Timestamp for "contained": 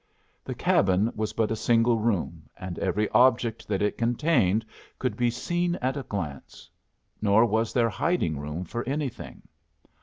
3.99-4.65